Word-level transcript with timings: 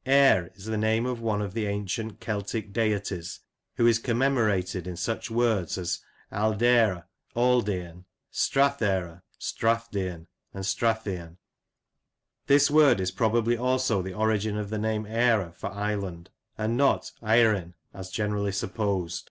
"Eire 0.06 0.50
is 0.56 0.64
the 0.64 0.76
name 0.76 1.06
of 1.06 1.20
one 1.20 1.40
of 1.40 1.54
the 1.54 1.66
ancient 1.66 2.18
Celtic 2.18 2.72
deities, 2.72 3.38
who 3.76 3.86
is 3.86 4.00
commemorated 4.00 4.88
in 4.88 4.96
such 4.96 5.30
words 5.30 5.78
as 5.78 6.00
Ald^ire, 6.32 7.04
(Auldearn,) 7.36 8.04
Strathfire, 8.32 9.22
(Strathdeam 9.38 10.26
and 10.52 10.64
Strathearn). 10.64 11.36
This 12.48 12.68
word 12.72 12.98
is 12.98 13.12
probably 13.12 13.56
also 13.56 14.02
the 14.02 14.14
origin 14.14 14.58
of 14.58 14.68
the 14.68 14.78
name 14.78 15.06
Eire 15.06 15.52
for 15.52 15.70
Ireland; 15.70 16.30
and 16.58 16.76
not 16.76 17.12
larinn, 17.22 17.74
as 17.92 18.10
generally 18.10 18.50
supposed." 18.50 19.30